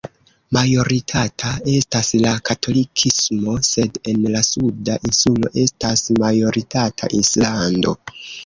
Majoritata 0.55 1.51
estas 1.73 2.09
la 2.23 2.31
katolikismo, 2.51 3.55
sed 3.69 4.01
en 4.15 4.25
la 4.37 4.43
suda 4.49 4.97
insulo 5.11 5.55
estas 5.67 6.05
majoritata 6.25 7.13
Islamo. 7.23 7.99